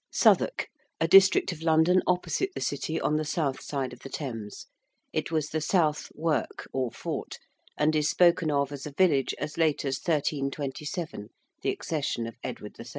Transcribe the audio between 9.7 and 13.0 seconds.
as 1327, the accession of Edward III.